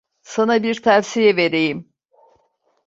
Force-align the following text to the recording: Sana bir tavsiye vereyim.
Sana 0.23 0.63
bir 0.63 0.81
tavsiye 0.83 1.35
vereyim. 1.35 1.93